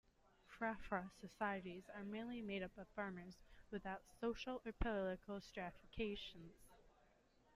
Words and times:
Frafra 0.47 1.11
societies 1.21 1.83
are 1.93 2.03
mainly 2.03 2.41
made 2.41 2.63
up 2.63 2.75
of 2.75 2.87
farmers, 2.87 3.35
without 3.69 4.01
social 4.19 4.59
or 4.65 4.71
political 4.71 5.39
stratification. 5.39 6.49